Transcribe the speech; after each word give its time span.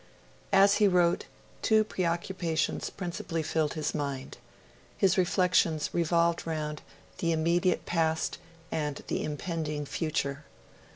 As 0.51 0.77
he 0.77 0.87
wrote, 0.87 1.25
two 1.61 1.83
preoccupations 1.83 2.89
principally 2.89 3.43
filled 3.43 3.75
his 3.75 3.93
mind. 3.93 4.39
His 4.97 5.15
reflections 5.15 5.91
revolved 5.93 6.47
around 6.47 6.81
the 7.19 7.31
immediate 7.31 7.85
past 7.85 8.39
and 8.71 9.03
the 9.05 9.23
impending 9.23 9.85
future. 9.85 10.43